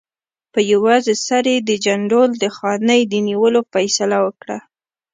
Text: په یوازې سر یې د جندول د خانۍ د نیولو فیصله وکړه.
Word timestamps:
په 0.53 0.59
یوازې 0.71 1.13
سر 1.25 1.45
یې 1.53 1.57
د 1.69 1.71
جندول 1.85 2.29
د 2.43 2.45
خانۍ 2.57 3.01
د 3.11 3.13
نیولو 3.27 3.59
فیصله 3.73 4.17
وکړه. 4.25 4.57